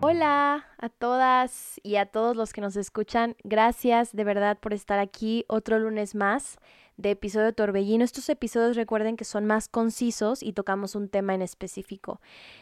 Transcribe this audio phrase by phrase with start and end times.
[0.00, 3.34] Hola a todas y a todos los que nos escuchan.
[3.42, 6.58] Gracias de verdad por estar aquí otro lunes más
[6.96, 8.04] de episodio Torbellino.
[8.04, 12.20] Estos episodios recuerden que son más concisos y tocamos un tema en específico.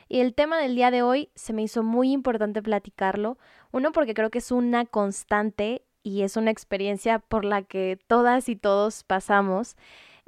[0.08, 3.36] Y el tema del día de hoy se me hizo muy importante platicarlo.
[3.70, 8.48] Uno porque creo que es una constante y es una experiencia por la que todas
[8.48, 9.76] y todos pasamos.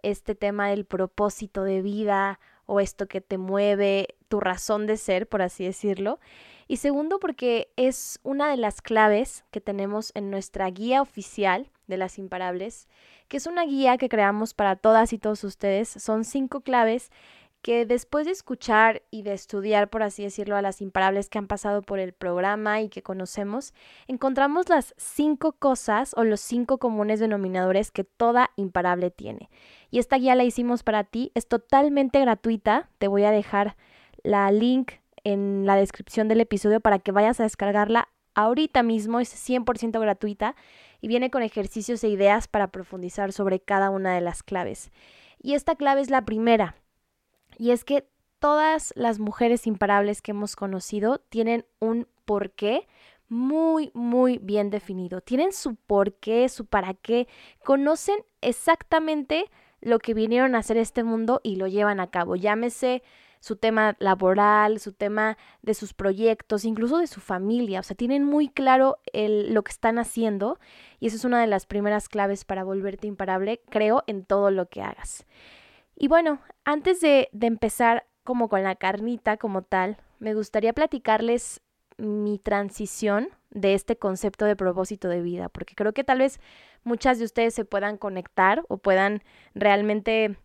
[0.02, 5.26] Este tema del propósito de vida o esto que te mueve, tu razón de ser,
[5.26, 6.20] por así decirlo.
[6.68, 11.96] Y segundo, porque es una de las claves que tenemos en nuestra guía oficial de
[11.96, 12.86] las imparables,
[13.28, 15.88] que es una guía que creamos para todas y todos ustedes.
[15.88, 17.10] Son cinco claves
[17.68, 21.46] que después de escuchar y de estudiar, por así decirlo, a las imparables que han
[21.46, 23.74] pasado por el programa y que conocemos,
[24.06, 29.50] encontramos las cinco cosas o los cinco comunes denominadores que toda imparable tiene.
[29.90, 33.76] Y esta guía la hicimos para ti, es totalmente gratuita, te voy a dejar
[34.22, 39.30] la link en la descripción del episodio para que vayas a descargarla ahorita mismo, es
[39.46, 40.56] 100% gratuita
[41.02, 44.90] y viene con ejercicios e ideas para profundizar sobre cada una de las claves.
[45.42, 46.74] Y esta clave es la primera,
[47.58, 52.86] y es que todas las mujeres imparables que hemos conocido tienen un porqué
[53.28, 55.20] muy, muy bien definido.
[55.20, 57.28] Tienen su porqué, su para qué,
[57.64, 59.50] conocen exactamente
[59.80, 62.36] lo que vinieron a hacer este mundo y lo llevan a cabo.
[62.36, 63.02] Llámese
[63.40, 67.80] su tema laboral, su tema de sus proyectos, incluso de su familia.
[67.80, 70.58] O sea, tienen muy claro lo que están haciendo
[70.98, 74.68] y eso es una de las primeras claves para volverte imparable, creo, en todo lo
[74.68, 75.26] que hagas.
[76.00, 81.60] Y bueno, antes de, de empezar como con la carnita como tal, me gustaría platicarles
[81.96, 86.38] mi transición de este concepto de propósito de vida, porque creo que tal vez
[86.84, 90.36] muchas de ustedes se puedan conectar o puedan realmente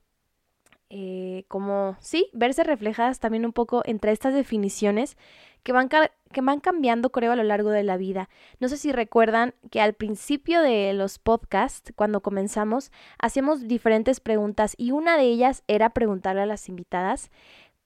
[0.89, 5.17] eh, como, sí, verse reflejadas también un poco entre estas definiciones
[5.63, 8.29] que van, que van cambiando, creo, a lo largo de la vida.
[8.59, 14.75] No sé si recuerdan que al principio de los podcasts, cuando comenzamos, hacíamos diferentes preguntas
[14.77, 17.31] y una de ellas era preguntarle a las invitadas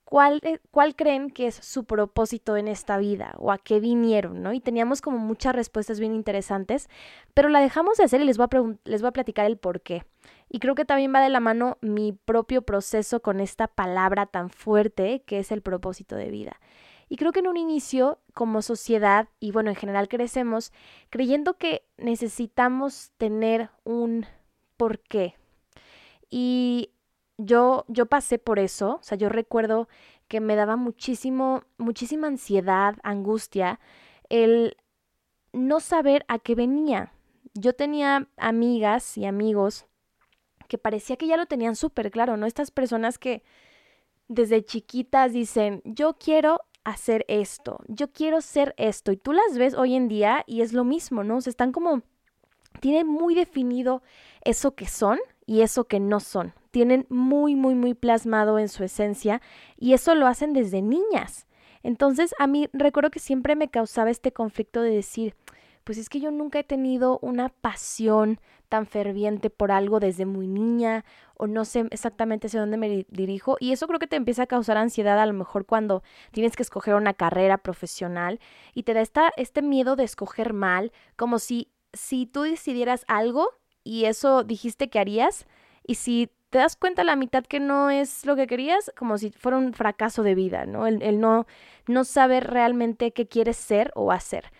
[0.09, 4.41] cuál, eh, cuál creen que es su propósito en esta vida o a qué vinieron,
[4.41, 4.53] ¿no?
[4.53, 6.89] Y teníamos como muchas respuestas bien interesantes,
[7.33, 9.81] pero la dejamos de hacer y les voy a, les voy a platicar el por
[9.81, 10.05] qué.
[10.47, 14.49] Y creo que también va de la mano mi propio proceso con esta palabra tan
[14.49, 16.61] fuerte que es el propósito de vida.
[17.09, 20.71] Y creo que en un inicio, como sociedad, y bueno, en general crecemos
[21.09, 24.25] creyendo que necesitamos tener un
[24.77, 25.35] porqué.
[26.29, 26.91] Y
[27.37, 29.87] yo, yo pasé por eso, o sea, yo recuerdo
[30.27, 33.79] que me daba muchísimo, muchísima ansiedad, angustia,
[34.29, 34.75] el
[35.53, 37.13] no saber a qué venía.
[37.53, 39.85] Yo tenía amigas y amigos
[40.67, 42.45] que parecía que ya lo tenían súper claro, ¿no?
[42.45, 43.43] Estas personas que
[44.27, 49.73] desde chiquitas dicen, yo quiero hacer esto, yo quiero ser esto, y tú las ves
[49.73, 51.37] hoy en día y es lo mismo, ¿no?
[51.37, 52.01] O sea, están como,
[52.79, 54.03] tienen muy definido
[54.43, 58.83] eso que son y eso que no son, tienen muy, muy, muy plasmado en su
[58.83, 59.41] esencia
[59.77, 61.47] y eso lo hacen desde niñas.
[61.81, 65.35] Entonces, a mí recuerdo que siempre me causaba este conflicto de decir,
[65.85, 70.45] pues es que yo nunca he tenido una pasión tan ferviente por algo desde muy
[70.45, 71.05] niña
[71.35, 74.47] o no sé exactamente hacia dónde me dirijo y eso creo que te empieza a
[74.47, 78.41] causar ansiedad a lo mejor cuando tienes que escoger una carrera profesional
[78.73, 83.51] y te da esta, este miedo de escoger mal, como si, si tú decidieras algo
[83.87, 85.47] y eso dijiste que harías
[85.85, 89.31] y si te das cuenta la mitad que no es lo que querías, como si
[89.31, 90.87] fuera un fracaso de vida, ¿no?
[90.87, 91.47] El, el no,
[91.87, 94.51] no saber realmente qué quieres ser o hacer.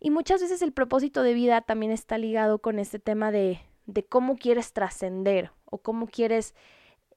[0.00, 4.04] Y muchas veces el propósito de vida también está ligado con este tema de, de
[4.04, 6.54] cómo quieres trascender o cómo quieres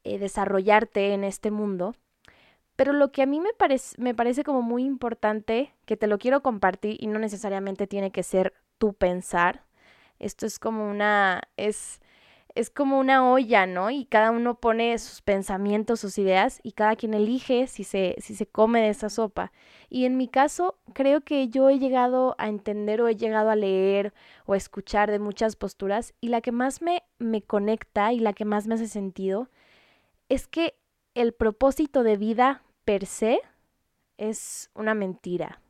[0.05, 1.95] eh, desarrollarte en este mundo.
[2.77, 3.49] Pero lo que a mí me,
[3.97, 8.23] me parece como muy importante, que te lo quiero compartir y no necesariamente tiene que
[8.23, 9.66] ser tu pensar,
[10.19, 12.01] esto es como una, es,
[12.55, 13.91] es como una olla, ¿no?
[13.91, 18.33] Y cada uno pone sus pensamientos, sus ideas y cada quien elige si se, si
[18.35, 19.51] se come de esa sopa.
[19.89, 23.55] Y en mi caso, creo que yo he llegado a entender o he llegado a
[23.55, 24.13] leer
[24.45, 28.33] o a escuchar de muchas posturas y la que más me, me conecta y la
[28.33, 29.49] que más me hace sentido
[30.29, 30.75] es que
[31.13, 33.41] el propósito de vida per se
[34.17, 35.61] es una mentira.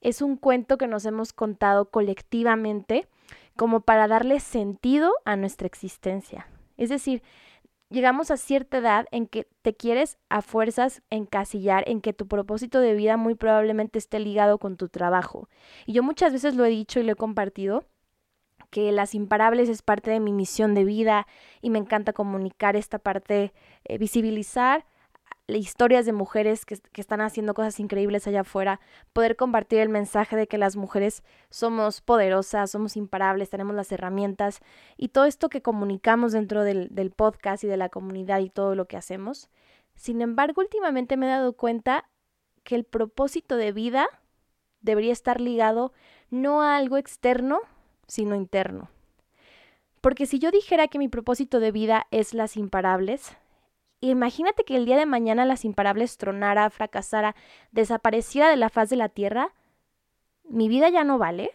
[0.00, 3.08] Es un cuento que nos hemos contado colectivamente
[3.56, 6.48] como para darle sentido a nuestra existencia.
[6.76, 7.22] Es decir,
[7.88, 12.80] llegamos a cierta edad en que te quieres a fuerzas encasillar en que tu propósito
[12.80, 15.48] de vida muy probablemente esté ligado con tu trabajo.
[15.86, 17.84] Y yo muchas veces lo he dicho y lo he compartido,
[18.70, 21.26] que las imparables es parte de mi misión de vida
[21.62, 23.52] y me encanta comunicar esta parte,
[23.84, 24.84] eh, visibilizar
[25.48, 28.80] historias de mujeres que, que, están haciendo cosas increíbles allá afuera,
[29.12, 34.60] poder compartir el mensaje de que las mujeres somos poderosas, somos imparables, tenemos las herramientas
[34.96, 38.74] y todo esto que comunicamos dentro del, del podcast y de la comunidad y todo
[38.74, 39.48] lo que hacemos.
[39.94, 42.08] Sin embargo, últimamente me he dado cuenta
[42.64, 44.08] que el propósito de vida
[44.80, 45.92] debería estar ligado
[46.30, 47.60] no a algo externo,
[48.08, 48.90] sino interno.
[50.00, 53.36] Porque si yo dijera que mi propósito de vida es las imparables,
[54.00, 57.34] imagínate que el día de mañana las imparables tronara, fracasara,
[57.72, 59.52] desapareciera de la faz de la tierra,
[60.44, 61.50] mi vida ya no vale,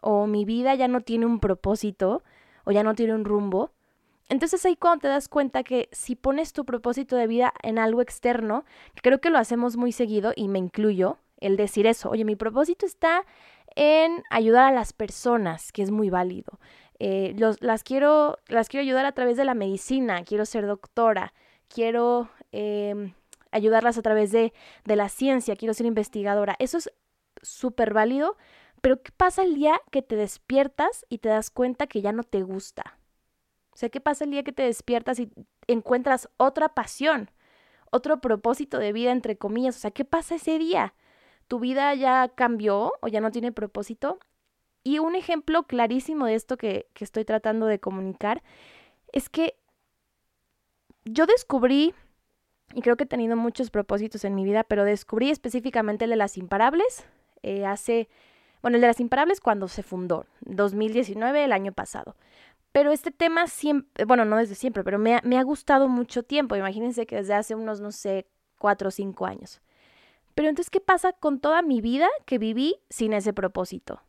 [0.00, 2.22] o mi vida ya no tiene un propósito,
[2.64, 3.72] o ya no tiene un rumbo.
[4.28, 8.02] Entonces ahí cuando te das cuenta que si pones tu propósito de vida en algo
[8.02, 8.64] externo,
[9.02, 12.84] creo que lo hacemos muy seguido y me incluyo, el decir eso, oye, mi propósito
[12.84, 13.24] está
[13.74, 16.58] en ayudar a las personas, que es muy válido.
[16.98, 21.32] Eh, las, quiero, las quiero ayudar a través de la medicina, quiero ser doctora,
[21.68, 23.14] quiero em,
[23.52, 24.52] ayudarlas a través de,
[24.84, 26.56] de la ciencia, quiero ser investigadora.
[26.58, 26.90] Eso es
[27.42, 28.36] súper válido,
[28.80, 32.24] pero ¿qué pasa el día que te despiertas y te das cuenta que ya no
[32.24, 32.98] te gusta?
[33.72, 35.30] O sea, ¿qué pasa el día que te despiertas y
[35.68, 37.30] encuentras otra pasión,
[37.92, 39.76] otro propósito de vida, entre comillas?
[39.76, 40.94] O sea, ¿qué pasa ese día?
[41.46, 44.18] ¿Tu vida ya cambió o ya no tiene propósito?
[44.88, 48.42] Y un ejemplo clarísimo de esto que, estoy tratando de comunicar
[49.12, 49.54] es que
[51.04, 51.92] yo descubrí,
[52.72, 56.16] y creo que he tenido muchos propósitos en mi vida, pero descubrí específicamente el de
[56.16, 57.04] las imparables
[57.42, 58.08] eh, hace,
[58.62, 62.16] bueno, el de las imparables cuando se fundó, 2019, el año pasado.
[62.72, 66.22] Pero este tema siempre, bueno, no desde siempre, pero me ha, me ha gustado mucho
[66.22, 66.56] tiempo.
[66.56, 68.26] Imagínense que desde hace unos, no sé,
[68.56, 69.60] cuatro o cinco años.
[70.34, 74.00] Pero entonces, ¿qué pasa con toda mi vida que viví sin ese propósito?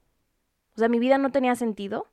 [0.80, 2.08] O sea, mi vida no tenía sentido.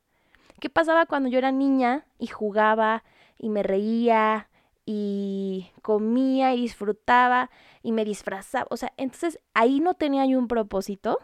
[0.59, 3.05] ¿Qué pasaba cuando yo era niña y jugaba
[3.39, 4.51] y me reía
[4.85, 7.49] y comía y disfrutaba
[7.85, 8.67] y me disfrazaba?
[8.71, 11.21] O sea, entonces ahí no tenía yo un propósito.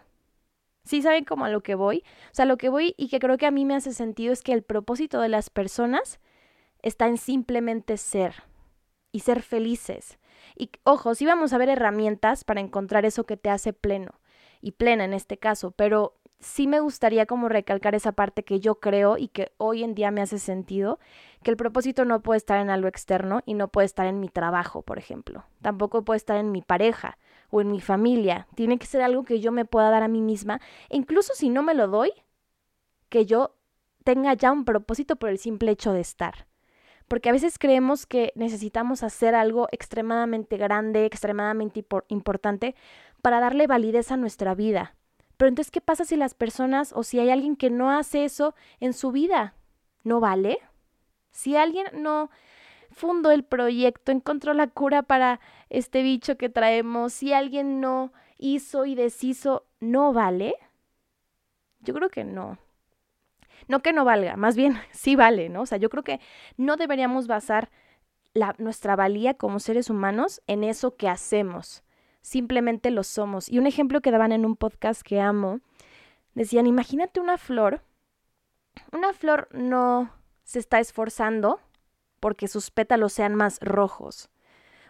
[0.85, 2.05] ¿Sí saben cómo a lo que voy?
[2.27, 4.43] O sea, lo que voy y que creo que a mí me hace sentido es
[4.43, 6.21] que el propósito de las personas
[6.81, 8.45] está en simplemente ser
[9.11, 10.21] y ser felices.
[10.57, 14.21] Y ojo, sí vamos a ver herramientas para encontrar eso que te hace pleno
[14.61, 18.75] y plena en este caso, pero sí me gustaría como recalcar esa parte que yo
[18.81, 20.99] creo y que hoy en día me hace sentido,
[21.43, 24.29] que el propósito no puede estar en algo externo y no puede estar en mi
[24.29, 25.45] trabajo, por ejemplo.
[25.63, 27.17] Tampoco puede estar en mi pareja
[27.51, 28.49] o en mi familia.
[28.55, 30.61] Tiene que ser algo que yo me pueda dar a mí misma.
[30.91, 32.13] E incluso si no me lo doy,
[33.09, 33.55] que yo
[34.05, 36.47] tenga ya un propósito por el simple hecho de estar.
[37.07, 42.75] Porque a veces creemos que necesitamos hacer algo extremadamente grande, extremadamente importante
[43.21, 44.97] para darle validez a nuestra vida
[45.43, 48.55] pero entonces, ¿qué pasa si las personas o si hay alguien que no hace eso
[48.79, 49.57] en su vida?
[50.05, 50.61] ¿No vale?
[51.33, 52.31] Si alguien no
[52.93, 58.87] fundó el proyecto, encontró la cura para este bicho que traemos, si alguien no hizo
[58.87, 60.55] y deshizo, ¿no vale?
[61.81, 62.59] Yo creo que no.
[63.67, 65.63] No que no valga, más bien sí vale, ¿no?
[65.63, 66.21] O sea, yo creo que
[66.57, 67.69] no deberíamos basar
[68.59, 71.83] nuestra valía como seres humanos en eso que hacemos,
[72.23, 73.49] simplemente lo somos.
[73.49, 75.61] Y un ejemplo que daban en un podcast que amo,
[76.35, 77.83] decían, imagínate una flor,
[78.93, 80.11] una flor no
[80.45, 81.61] se está esforzando
[82.21, 84.31] porque sus pétalos sean más rojos.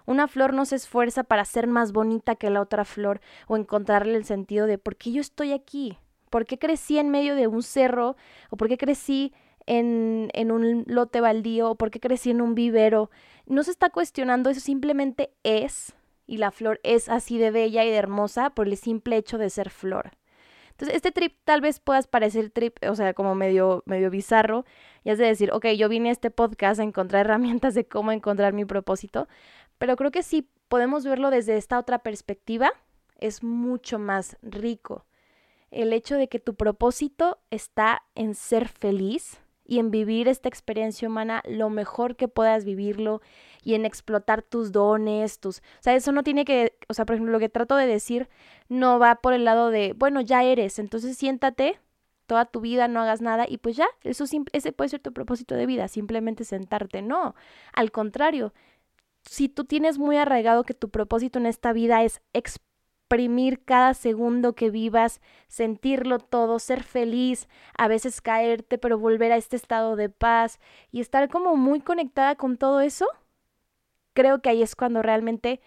[0.05, 4.17] Una flor no se esfuerza para ser más bonita que la otra flor o encontrarle
[4.17, 5.99] el sentido de por qué yo estoy aquí,
[6.29, 8.17] por qué crecí en medio de un cerro
[8.51, 9.33] o por qué crecí
[9.67, 13.11] en, en un lote baldío o por qué crecí en un vivero.
[13.47, 15.95] No se está cuestionando, eso simplemente es
[16.27, 19.51] y la flor es así de bella y de hermosa por el simple hecho de
[19.51, 20.13] ser flor.
[20.71, 24.65] Entonces, este trip tal vez puedas parecer trip, o sea, como medio, medio bizarro,
[25.05, 28.11] y es de decir, ok, yo vine a este podcast a encontrar herramientas de cómo
[28.11, 29.29] encontrar mi propósito,
[29.79, 32.71] pero creo que si podemos verlo desde esta otra perspectiva,
[33.19, 35.05] es mucho más rico.
[35.71, 41.09] El hecho de que tu propósito está en ser feliz, y en vivir esta experiencia
[41.09, 43.23] humana lo mejor que puedas vivirlo
[43.63, 45.59] y en explotar tus dones, tus...
[45.59, 48.29] O sea, eso no tiene que, o sea, por ejemplo, lo que trato de decir
[48.69, 51.79] no va por el lado de, bueno, ya eres, entonces siéntate
[52.27, 55.55] toda tu vida, no hagas nada y pues ya, eso ese puede ser tu propósito
[55.55, 57.03] de vida, simplemente sentarte.
[57.03, 57.35] No,
[57.73, 58.53] al contrario,
[59.25, 62.21] si tú tienes muy arraigado que tu propósito en esta vida es
[63.13, 69.37] exprimir cada segundo que vivas, sentirlo todo, ser feliz, a veces caerte, pero volver a
[69.37, 70.59] este estado de paz
[70.91, 73.07] y estar como muy conectada con todo eso,
[74.15, 75.61] creo que ahí es cuando realmente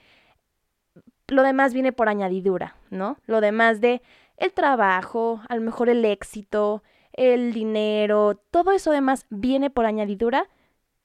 [1.28, 3.18] lo demás viene por añadidura, ¿no?
[3.28, 4.02] Lo demás de
[4.38, 6.82] el trabajo, a lo mejor el éxito,
[7.14, 10.50] el dinero, todo eso demás viene por añadidura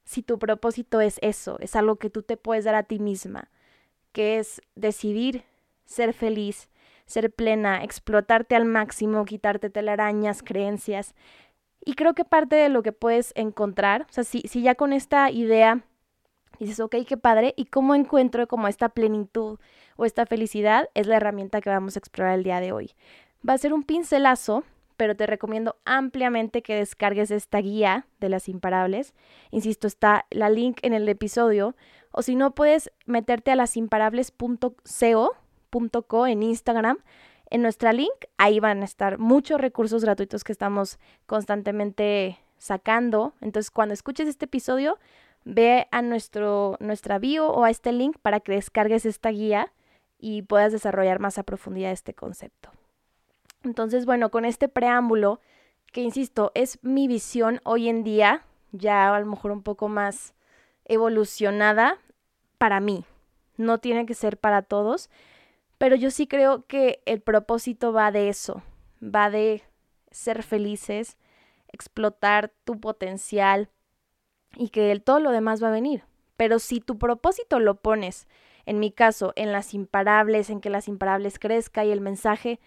[0.05, 3.51] si tu propósito es eso, es algo que tú te puedes dar a ti misma,
[4.13, 5.45] que es decidir
[5.91, 6.71] ser feliz,
[7.05, 11.15] ser plena, explotarte al máximo, quitarte telarañas, creencias.
[11.85, 14.93] Y creo que parte de lo que puedes encontrar, o sea, si, si ya con
[14.93, 15.85] esta idea
[16.61, 19.59] dices, ok, qué padre, ¿y cómo encuentro como esta plenitud
[19.97, 20.89] o esta felicidad?
[20.95, 22.93] Es la herramienta que vamos a explorar el día de hoy.
[23.47, 24.65] Va a ser un pincelazo
[24.97, 29.15] pero te recomiendo ampliamente que descargues esta guía de las imparables.
[29.51, 31.75] Insisto, está la link en el episodio.
[32.13, 35.31] O si no, puedes meterte a lasimparables.co
[36.27, 36.99] en Instagram.
[37.47, 43.35] En nuestra link, ahí van a estar muchos recursos gratuitos que estamos constantemente sacando.
[43.41, 44.99] Entonces, cuando escuches este episodio,
[45.45, 49.73] ve a nuestro, nuestra bio o a este link para que descargues esta guía
[50.19, 52.71] y puedas desarrollar más a profundidad este concepto.
[53.65, 55.41] Entonces, bueno, con este preámbulo,
[55.93, 60.35] que insisto, es mi visión hoy en día, ya a lo mejor un poco más
[60.85, 61.99] evolucionada
[62.59, 63.05] para mí.
[63.57, 65.11] No tiene que ser para todos,
[65.81, 68.63] pero yo sí creo que el propósito va de eso,
[69.03, 69.63] va de
[70.11, 71.17] ser felices,
[71.73, 73.71] explotar tu potencial
[74.57, 76.05] y que el, todo lo demás va a venir.
[76.37, 78.29] Pero si tu propósito lo pones,
[78.67, 82.61] en mi caso, en las imparables, en que las imparables crezca y el mensaje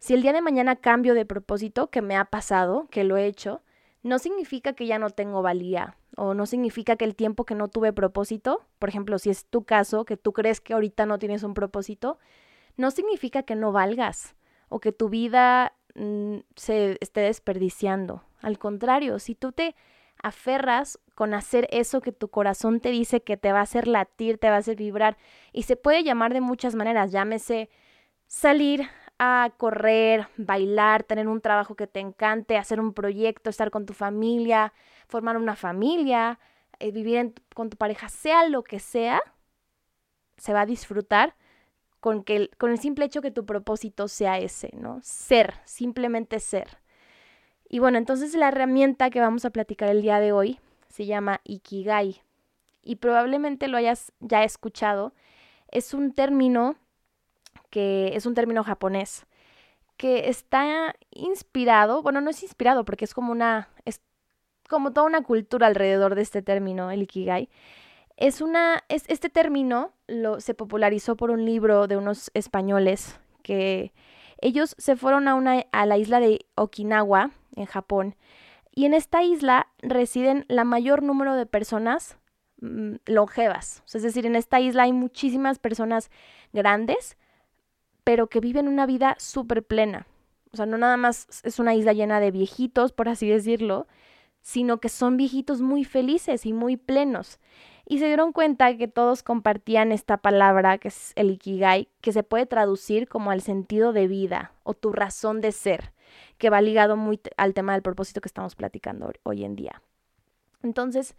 [0.00, 3.26] si el día de mañana cambio de propósito, que me ha pasado, que lo he
[3.26, 3.62] hecho,
[4.02, 7.68] no significa que ya no tengo valía o no significa que el tiempo que no
[7.68, 11.44] tuve propósito, por ejemplo, si es tu caso, que tú crees que ahorita no tienes
[11.44, 12.18] un propósito,
[12.76, 14.34] no significa que no valgas
[14.68, 18.22] o que tu vida mm, se esté desperdiciando.
[18.40, 19.74] Al contrario, si tú te
[20.22, 24.38] aferras con hacer eso que tu corazón te dice que te va a hacer latir,
[24.38, 25.16] te va a hacer vibrar,
[25.52, 27.70] y se puede llamar de muchas maneras, llámese
[28.26, 33.86] salir a correr, bailar, tener un trabajo que te encante, hacer un proyecto, estar con
[33.86, 34.72] tu familia,
[35.06, 36.38] formar una familia,
[36.78, 39.22] eh, vivir con tu pareja, sea lo que sea,
[40.36, 41.34] se va a disfrutar
[42.06, 45.00] con, que, con el simple hecho que tu propósito sea ese, ¿no?
[45.02, 46.78] Ser, simplemente ser.
[47.68, 51.40] Y bueno, entonces la herramienta que vamos a platicar el día de hoy se llama
[51.42, 52.22] Ikigai.
[52.80, 55.14] Y probablemente lo hayas ya escuchado.
[55.72, 56.76] Es un término
[57.70, 59.26] que es un término japonés,
[59.96, 64.00] que está inspirado, bueno, no es inspirado porque es como una, es
[64.68, 67.48] como toda una cultura alrededor de este término, el Ikigai.
[68.16, 73.92] Es una, es, este término lo, se popularizó por un libro de unos españoles que
[74.40, 78.16] ellos se fueron a, una, a la isla de Okinawa, en Japón,
[78.74, 82.18] y en esta isla residen la mayor número de personas
[82.60, 83.82] mm, longevas.
[83.94, 86.10] es decir, en esta isla hay muchísimas personas
[86.52, 87.16] grandes
[88.06, 90.06] pero que viven una vida súper plena.
[90.52, 93.88] O sea, no nada más es una isla llena de viejitos, por así decirlo,
[94.42, 97.40] sino que son viejitos muy felices y muy plenos.
[97.88, 102.24] Y se dieron cuenta que todos compartían esta palabra, que es el ikigai, que se
[102.24, 105.92] puede traducir como al sentido de vida o tu razón de ser,
[106.36, 109.82] que va ligado muy al tema del propósito que estamos platicando hoy en día.
[110.64, 111.14] Entonces,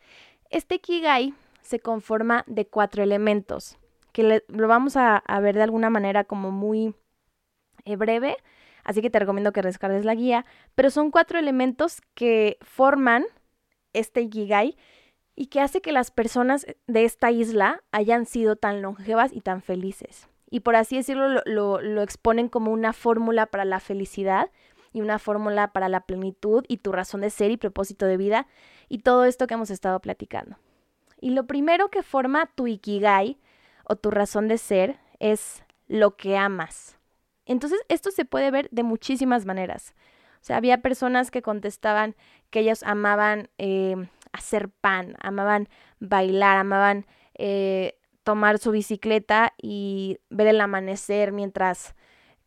[0.49, 3.77] este ikigai se conforma de cuatro elementos
[4.17, 6.95] que lo vamos a, ver de alguna manera como muy
[7.85, 8.35] eh, breve,
[8.83, 10.43] así que te recomiendo que descargues la guía,
[10.73, 13.25] pero son cuatro elementos que forman
[13.93, 14.75] este Ikigai
[15.39, 19.61] y que hace que las personas de esta isla hayan sido tan longevas y tan
[19.61, 20.27] felices.
[20.49, 24.49] Y por así decirlo, lo, lo exponen como una fórmula para la felicidad
[24.93, 28.47] y una fórmula para la plenitud y tu razón de ser y propósito de vida
[28.89, 30.57] y todo esto que hemos estado platicando.
[31.21, 33.37] Y lo primero que forma tu Ikigai
[33.83, 36.97] o tu razón de ser es lo que amas.
[37.45, 39.93] Entonces, esto se puede ver de muchísimas maneras.
[40.41, 42.15] O sea, había personas que contestaban
[42.49, 45.67] que ellas amaban eh, hacer pan, amaban
[45.99, 51.95] bailar, amaban eh, tomar su bicicleta y ver el amanecer mientras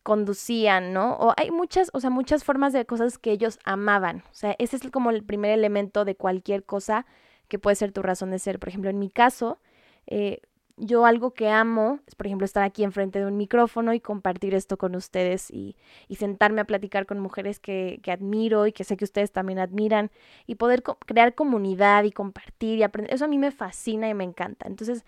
[0.03, 1.15] conducían, ¿no?
[1.15, 4.25] O hay muchas, o sea, muchas formas de cosas que ellos amaban.
[4.31, 7.07] O sea, ese es como el primer elemento de cualquier cosa
[7.49, 8.59] que puede ser tu razón de ser.
[8.59, 9.59] Por ejemplo, en mi caso,
[10.07, 10.41] eh,
[10.81, 14.55] yo algo que amo es, por ejemplo, estar aquí enfrente de un micrófono y compartir
[14.55, 15.77] esto con ustedes y,
[16.17, 20.11] sentarme a platicar con mujeres que, admiro y que sé que ustedes también admiran
[20.47, 23.15] y poder crear comunidad y compartir y aprender.
[23.15, 24.67] Eso a mí me fascina y me encanta.
[24.67, 25.05] Entonces,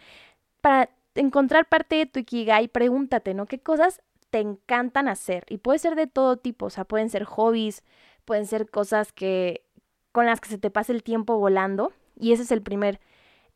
[0.61, 3.47] para encontrar parte de tu Ikigai, pregúntate, ¿no?
[3.47, 5.45] ¿Qué cosas te encantan hacer?
[5.49, 7.83] Y puede ser de todo tipo, o sea, pueden ser hobbies,
[8.25, 9.64] pueden ser cosas que
[10.12, 11.93] con las que se te pase el tiempo volando.
[12.19, 13.00] Y ese es el primer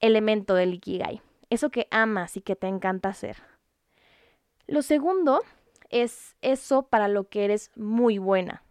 [0.01, 1.21] elemento del Ikigai.
[1.51, 3.37] Eso que amas y que te encanta hacer.
[4.67, 5.43] Lo segundo
[5.91, 8.63] es eso para lo que eres muy buena.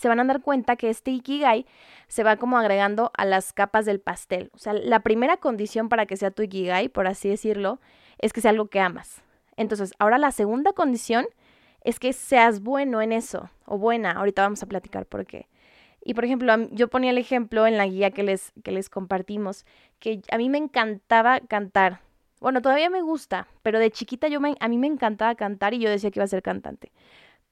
[0.00, 1.66] Se van a dar cuenta que este Ikigai
[2.08, 4.50] se va como agregando a las capas del pastel.
[4.54, 7.80] O sea, la primera condición para que sea tu Ikigai, por así decirlo,
[8.18, 9.22] es que sea algo que amas.
[9.56, 11.26] Entonces, ahora la segunda condición
[11.82, 14.12] es que seas bueno en eso, o buena.
[14.12, 15.48] Ahorita vamos a platicar por qué.
[16.04, 19.64] Y por ejemplo, yo ponía el ejemplo en la guía que les, que les compartimos,
[19.98, 22.00] que a mí me encantaba cantar.
[22.40, 25.88] Bueno, todavía me gusta, pero de chiquita yo a mí me encantaba cantar y yo
[25.88, 26.90] decía que iba a ser cantante.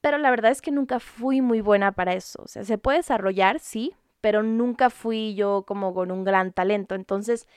[0.01, 2.41] Pero la verdad es que nunca fui muy buena para eso.
[2.43, 6.95] O sea, se puede desarrollar, sí, pero nunca fui yo como con un gran talento.
[6.95, 7.47] Entonces,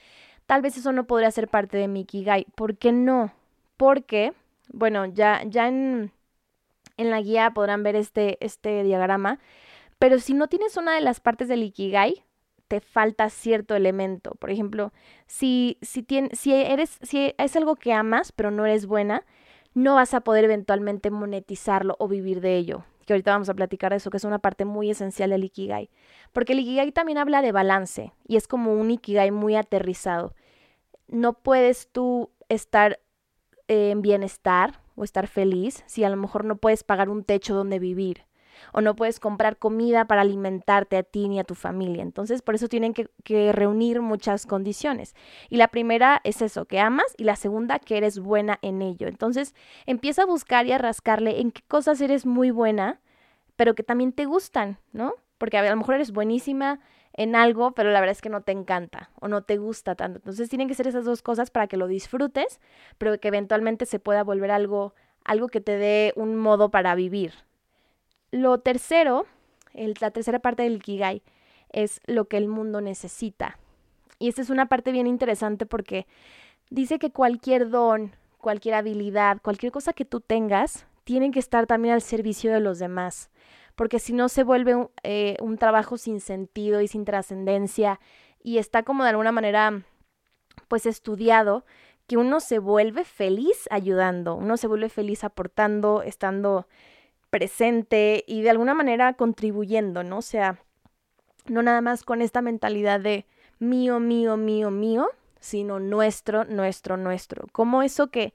[0.45, 2.45] tal vez eso no podría ser parte de mi Ikigai.
[2.55, 3.33] ¿Por qué no?
[3.77, 4.33] Porque,
[4.71, 6.11] bueno, ya, ya en,
[6.97, 9.39] en la guía podrán ver este, este diagrama
[9.99, 12.23] pero si no tienes una de las partes del Ikigai,
[12.67, 14.31] te falta cierto elemento.
[14.35, 14.91] Por ejemplo,
[15.27, 19.23] si, si, si, eres, si es algo que amas, pero no eres buena,
[19.73, 22.85] no vas a poder eventualmente monetizarlo o vivir de ello.
[23.05, 25.89] Que ahorita vamos a platicar de eso, que es una parte muy esencial del Ikigai.
[26.33, 30.33] Porque el Ikigai también habla de balance y es como un Ikigai muy aterrizado.
[31.07, 32.99] No puedes tú estar
[33.67, 37.79] en bienestar o estar feliz si a lo mejor no puedes pagar un techo donde
[37.79, 38.25] vivir
[38.73, 42.03] o no puedes comprar comida para alimentarte a ti ni a tu familia.
[42.03, 43.09] Entonces, por eso tienen que,
[43.51, 45.15] reunir muchas condiciones.
[45.49, 49.07] Y la primera es eso, que amas, y la segunda, que eres buena en ello.
[49.07, 53.01] Entonces, empieza a buscar y a rascarle en qué cosas eres muy buena,
[53.55, 55.13] pero que también te gustan, ¿no?
[55.37, 56.79] Porque a lo mejor eres buenísima
[57.17, 60.19] en algo, pero la verdad es que no te encanta o no te gusta tanto.
[60.19, 62.59] Entonces tienen que ser esas dos cosas para que lo disfrutes,
[62.97, 67.33] pero que eventualmente se pueda volver algo, algo que te dé un modo para vivir,
[68.35, 69.25] lo tercero,
[69.73, 71.23] la tercera parte del Ikigai,
[71.71, 73.57] es lo que el mundo necesita.
[74.19, 76.05] Y esta es una parte bien interesante porque
[76.69, 81.93] dice que cualquier don, cualquier habilidad, cualquier cosa que tú tengas, tiene que estar también
[81.93, 83.29] al servicio de los demás.
[83.75, 87.99] Porque si no se vuelve un, eh, un trabajo sin sentido y sin trascendencia
[88.41, 89.83] y está como de alguna manera
[90.67, 91.65] pues estudiado
[92.07, 96.67] que uno se vuelve feliz ayudando, uno se vuelve feliz aportando, estando
[97.35, 100.19] presente y de alguna manera contribuyendo, ¿no?
[100.19, 100.57] O sea,
[101.47, 103.25] no nada más con esta mentalidad de
[103.59, 105.09] mío, mío, mío, mío,
[105.41, 107.47] sino nuestro, nuestro, nuestro.
[107.51, 108.33] Como eso que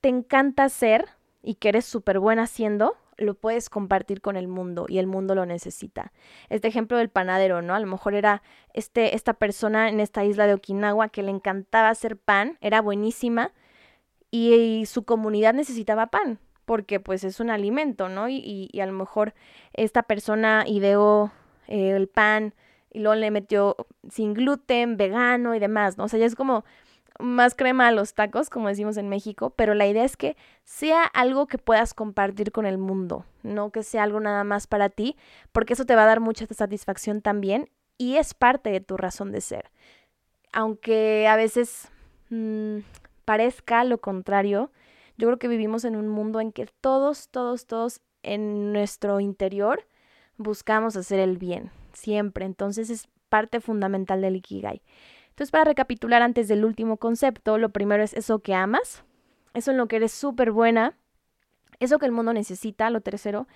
[0.00, 1.10] te encanta hacer
[1.44, 5.36] y que eres súper buena haciendo, lo puedes compartir con el mundo y el mundo
[5.36, 6.10] lo necesita.
[6.48, 7.76] Este ejemplo del panadero, ¿no?
[7.76, 8.42] A lo mejor era
[8.74, 13.52] este, esta persona en esta isla de Okinawa que le encantaba hacer pan, era buenísima
[14.32, 18.28] y su comunidad necesitaba pan porque pues es un alimento, ¿no?
[18.28, 19.34] Y, y, a lo mejor
[19.72, 21.32] esta persona ideó
[21.68, 22.54] el pan
[22.90, 23.76] y luego le metió
[24.10, 26.04] sin gluten, vegano y demás, ¿no?
[26.04, 26.64] O sea, ya es como
[27.18, 31.04] más crema a los tacos, como decimos en México, pero la idea es que sea
[31.04, 35.16] algo que puedas compartir con el mundo, no que sea algo nada más para ti,
[35.52, 39.32] porque eso te va a dar mucha satisfacción también y es parte de tu razón
[39.32, 39.70] de ser.
[40.52, 41.88] Aunque a veces
[42.30, 42.78] mm,
[43.24, 44.70] parezca lo contrario,
[45.16, 49.86] yo creo que vivimos en un mundo en que todos, todos, todos en nuestro interior
[50.36, 52.44] buscamos hacer el bien, siempre.
[52.44, 54.82] Entonces es parte fundamental del Ikigai.
[55.30, 59.02] Entonces, para recapitular antes del último concepto, lo primero es eso que amas,
[59.54, 60.94] eso en lo que eres súper buena,
[61.80, 63.48] eso que el mundo necesita, lo tercero.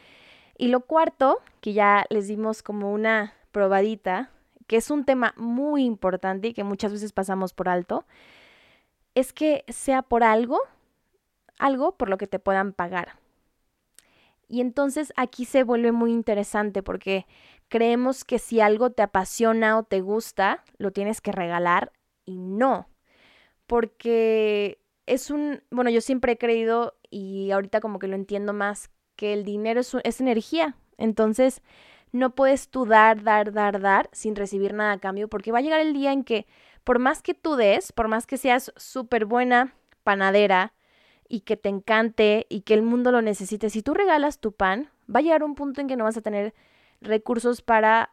[0.56, 4.30] Y lo cuarto, que ya les dimos como una probadita,
[4.66, 8.06] que es un tema muy importante y que muchas veces pasamos por alto,
[9.14, 10.60] es que sea por algo
[11.58, 13.18] algo por lo que te puedan pagar.
[14.48, 17.26] Y entonces aquí se vuelve muy interesante porque
[17.68, 21.92] creemos que si algo te apasiona o te gusta, lo tienes que regalar
[22.24, 22.88] y no.
[23.66, 28.90] Porque es un, bueno, yo siempre he creído y ahorita como que lo entiendo más,
[29.16, 30.76] que el dinero es, es energía.
[30.98, 31.62] Entonces,
[32.12, 35.62] no puedes tú dar, dar, dar, dar sin recibir nada a cambio porque va a
[35.62, 36.46] llegar el día en que
[36.84, 40.72] por más que tú des, por más que seas súper buena panadera,
[41.28, 44.90] y que te encante y que el mundo lo necesite, si tú regalas tu pan,
[45.14, 46.54] va a llegar un punto en que no vas a tener
[47.00, 48.10] recursos para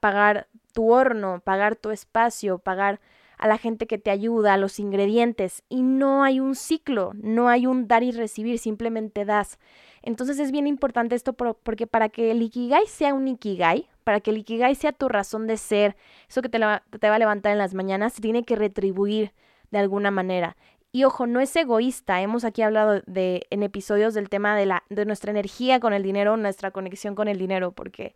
[0.00, 3.00] pagar tu horno, pagar tu espacio, pagar
[3.38, 7.48] a la gente que te ayuda, a los ingredientes, y no hay un ciclo, no
[7.48, 9.58] hay un dar y recibir, simplemente das.
[10.02, 14.30] Entonces es bien importante esto porque para que el Ikigai sea un Ikigai, para que
[14.30, 15.96] el Ikigai sea tu razón de ser,
[16.28, 19.32] eso que te, te va a levantar en las mañanas, se tiene que retribuir
[19.72, 20.56] de alguna manera.
[20.92, 22.20] Y ojo, no es egoísta.
[22.20, 26.02] Hemos aquí hablado de en episodios del tema de la de nuestra energía con el
[26.02, 28.14] dinero, nuestra conexión con el dinero, porque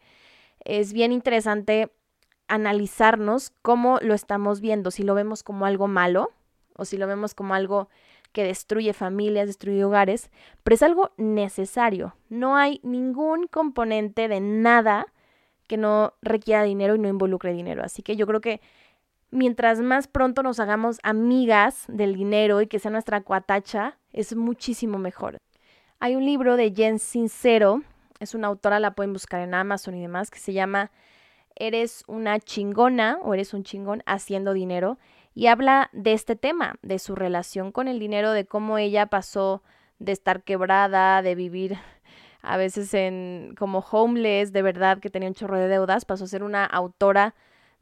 [0.60, 1.90] es bien interesante
[2.48, 6.30] analizarnos cómo lo estamos viendo, si lo vemos como algo malo
[6.76, 7.88] o si lo vemos como algo
[8.32, 10.30] que destruye familias, destruye hogares,
[10.62, 12.14] pero es algo necesario.
[12.28, 15.06] No hay ningún componente de nada
[15.66, 17.82] que no requiera dinero y no involucre dinero.
[17.82, 18.60] Así que yo creo que
[19.30, 24.98] mientras más pronto nos hagamos amigas del dinero y que sea nuestra cuatacha, es muchísimo
[24.98, 25.38] mejor.
[25.98, 27.82] Hay un libro de Jen Sincero,
[28.20, 30.90] es una autora, la pueden buscar en Amazon y demás, que se llama
[31.54, 34.98] Eres una chingona o eres un chingón haciendo dinero
[35.34, 39.62] y habla de este tema, de su relación con el dinero, de cómo ella pasó
[39.98, 41.78] de estar quebrada, de vivir
[42.42, 46.28] a veces en como homeless, de verdad que tenía un chorro de deudas, pasó a
[46.28, 47.34] ser una autora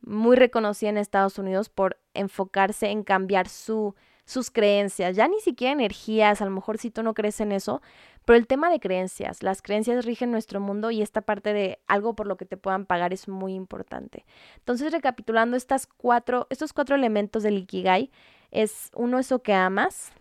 [0.07, 5.73] muy reconocida en Estados Unidos por enfocarse en cambiar su, sus creencias, ya ni siquiera
[5.73, 7.83] energías, a lo mejor si tú no crees en eso,
[8.25, 12.14] pero el tema de creencias, las creencias rigen nuestro mundo y esta parte de algo
[12.14, 14.25] por lo que te puedan pagar es muy importante.
[14.57, 18.11] Entonces, recapitulando estas cuatro, estos cuatro elementos del Ikigai,
[18.51, 20.12] es uno, eso que amas,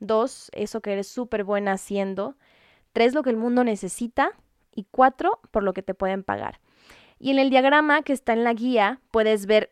[0.00, 2.36] dos, eso que eres súper buena haciendo,
[2.92, 4.32] tres, lo que el mundo necesita
[4.74, 6.58] y cuatro, por lo que te pueden pagar.
[7.22, 9.70] Y en el diagrama que está en la guía puedes ver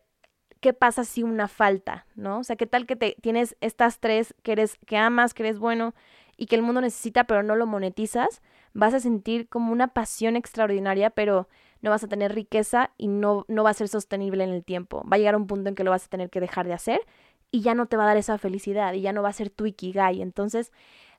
[0.60, 2.38] qué pasa si una falta, ¿no?
[2.38, 5.58] O sea, qué tal que te tienes estas tres que eres que amas, que eres
[5.58, 5.92] bueno
[6.36, 8.40] y que el mundo necesita, pero no lo monetizas,
[8.72, 11.48] vas a sentir como una pasión extraordinaria, pero
[11.82, 15.02] no vas a tener riqueza y no, no va a ser sostenible en el tiempo.
[15.12, 17.00] Va a llegar un punto en que lo vas a tener que dejar de hacer
[17.50, 19.50] y ya no te va a dar esa felicidad y ya no va a ser
[19.50, 20.22] tu ikigai.
[20.22, 20.70] Entonces,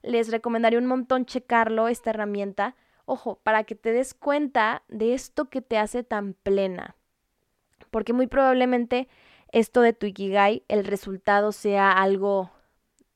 [0.02, 5.50] les recomendaría un montón checarlo, esta herramienta, Ojo, para que te des cuenta de esto
[5.50, 6.96] que te hace tan plena.
[7.90, 9.08] Porque muy probablemente
[9.52, 12.52] esto de tu Ikigai, el resultado sea algo,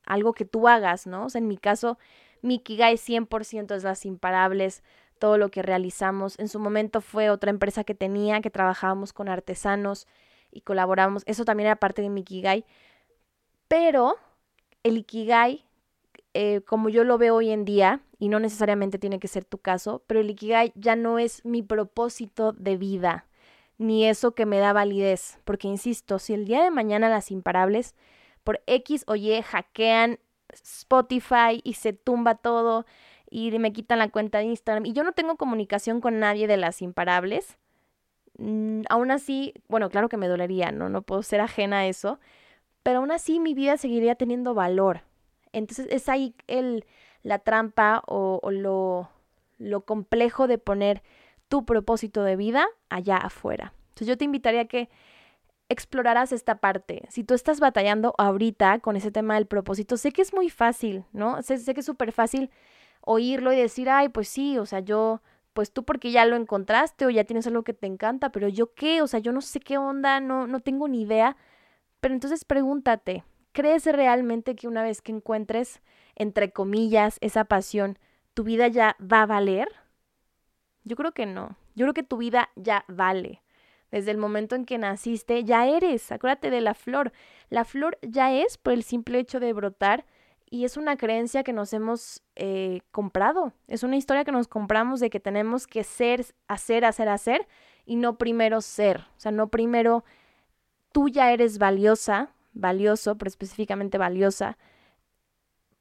[0.04, 1.26] algo que tú hagas, ¿no?
[1.26, 1.98] O sea, en mi caso,
[2.42, 4.82] mi Ikigai 100% es las imparables,
[5.18, 6.38] todo lo que realizamos.
[6.38, 10.06] En su momento fue otra empresa que tenía, que trabajábamos con artesanos
[10.50, 11.22] y colaboramos.
[11.26, 12.64] Eso también era parte de mi Ikigai.
[13.68, 14.16] Pero
[14.82, 15.64] el Ikigai,
[16.34, 19.58] eh, como yo lo veo hoy en día, y no necesariamente tiene que ser tu
[19.58, 23.26] caso, pero el Ikigai ya no es mi propósito de vida,
[23.78, 27.94] ni eso que me da validez, porque insisto, si el día de mañana las imparables
[28.44, 32.86] por X o Y hackean Spotify y se tumba todo
[33.28, 36.56] y me quitan la cuenta de Instagram y yo no tengo comunicación con nadie de
[36.56, 37.58] las imparables,
[38.38, 40.88] mm, aún así, bueno, claro que me dolería, ¿no?
[40.88, 42.18] No puedo ser ajena a eso,
[42.82, 45.02] pero aún así mi vida seguiría teniendo valor.
[45.52, 46.84] Entonces es ahí el
[47.26, 49.10] la trampa o, lo,
[49.58, 51.02] lo complejo de poner
[51.48, 53.72] tu propósito de vida allá afuera.
[53.88, 54.88] Entonces yo te invitaría a que
[55.68, 57.02] exploraras esta parte.
[57.08, 61.04] Si tú estás batallando ahorita con ese tema del propósito, sé que es muy fácil,
[61.12, 61.42] ¿no?
[61.42, 62.50] Sé, sé que es súper fácil
[63.00, 65.20] oírlo y decir, ay, pues sí, o sea, yo,
[65.52, 68.72] pues tú porque ya lo encontraste o ya tienes algo que te encanta, pero yo
[68.74, 71.36] qué, o sea, yo no sé qué onda, no, no tengo ni idea.
[72.00, 73.24] Pero entonces pregúntate,
[73.56, 75.80] ¿crees realmente que una vez que encuentres
[76.14, 77.98] entre comillas, esa pasión,
[78.34, 79.68] ¿tu vida ya va a valer?
[80.84, 81.56] Yo creo que no.
[81.74, 83.42] Yo creo que tu vida ya vale.
[83.90, 86.12] Desde el momento en que naciste, ya eres.
[86.12, 87.12] Acuérdate de la flor.
[87.48, 90.04] La flor ya es por el simple hecho de brotar
[90.50, 93.54] y es una creencia que nos hemos eh, comprado.
[93.68, 97.48] Es una historia que nos compramos de que tenemos que ser, hacer, hacer, hacer
[97.86, 99.00] y no primero ser.
[99.16, 100.04] O sea, no primero
[100.92, 104.58] tú ya eres valiosa, valioso, pero específicamente valiosa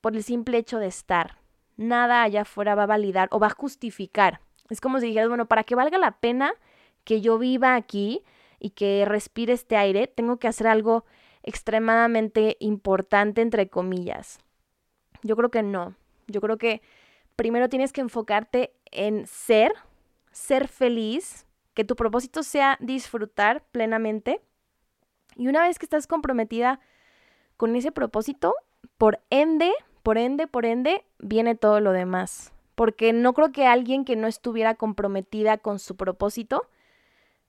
[0.02, 1.40] por el simple hecho de estar.
[1.78, 4.42] Nada allá afuera va a validar o va a justificar.
[4.70, 6.54] Es como si dijeras, bueno, para que valga la pena
[7.04, 8.24] que yo viva aquí
[8.60, 11.06] y que respire este aire, tengo que hacer algo
[11.44, 14.40] extremadamente importante, entre comillas.
[15.22, 15.96] Yo creo que no.
[16.28, 16.82] Yo creo que
[17.36, 19.74] primero tienes que enfocarte en ser,
[20.32, 24.42] ser feliz, que tu propósito sea disfrutar plenamente.
[25.36, 26.80] Y una vez que estás comprometida
[27.58, 28.56] con ese propósito,
[28.98, 29.71] por ende,
[30.04, 32.54] por ende, por ende, viene todo lo demás.
[32.76, 36.69] Porque no creo que alguien que no estuviera comprometida con su propósito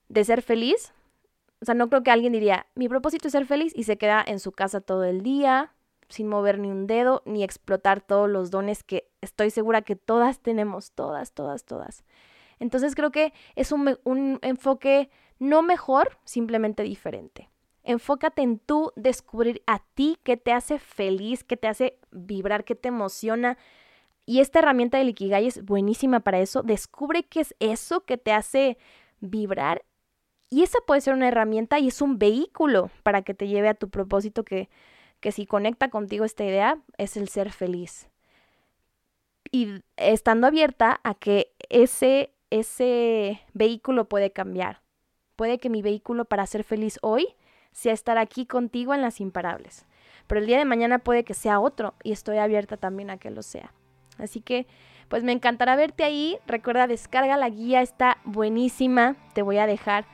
[0.09, 0.93] de ser feliz,
[1.61, 4.23] o sea, no creo que alguien diría, mi propósito es ser feliz y se queda
[4.25, 5.73] en su casa todo el día,
[6.09, 10.39] sin mover ni un dedo, ni explotar todos los dones que estoy segura que todas
[10.39, 12.03] tenemos, todas, todas, todas.
[12.59, 17.49] Entonces creo que es un, un enfoque no mejor, simplemente diferente.
[17.87, 22.75] Enfócate en tú descubrir a ti qué te hace feliz, qué te hace vibrar, qué
[22.75, 23.57] te emociona.
[24.25, 26.63] Y esta herramienta del Ikigai es buenísima para eso.
[26.63, 28.77] Descubre qué es eso que te hace
[29.21, 29.85] vibrar.
[30.49, 33.73] Y esa puede ser una herramienta y es un vehículo para que te lleve a
[33.73, 34.69] tu propósito que,
[35.21, 38.09] que si conecta contigo esta idea es el ser feliz.
[39.49, 44.81] Y estando abierta a que ese, ese vehículo puede cambiar.
[45.37, 47.33] Puede que mi vehículo para ser feliz hoy
[47.77, 49.85] sea estar aquí contigo en las imparables.
[50.25, 53.29] Pero el día de mañana puede que sea otro y estoy abierta también a que
[53.29, 53.71] lo sea.
[54.17, 54.65] Así que,
[55.09, 56.39] pues me encantará verte ahí.
[56.47, 59.15] Recuerda, descarga la guía, está buenísima.
[59.33, 60.05] Te voy a dejar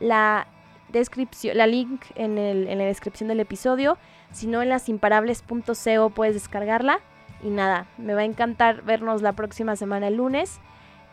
[0.00, 0.48] la
[0.88, 3.98] descripción, la link en, el, en la descripción del episodio.
[4.32, 6.98] Si no, en lasimparables.co puedes descargarla.
[7.44, 10.58] Y nada, me va a encantar vernos la próxima semana el lunes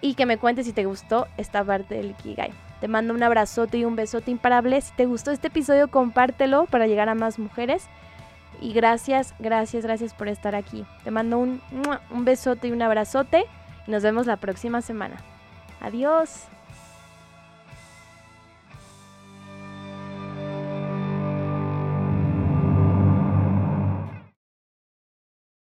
[0.01, 2.68] y que me cuentes si te gustó esta parte del Ikigai.
[2.79, 4.79] Te mando un abrazote y un besote imparable.
[4.81, 7.87] Si te gustó este episodio, compártelo para llegar a más mujeres.
[8.61, 10.85] Y gracias, gracias, gracias por estar aquí.
[11.03, 11.61] Te mando un,
[12.09, 13.45] un besote y un abrazote.
[13.87, 15.17] Y nos vemos la próxima semana.
[15.81, 16.47] Adiós.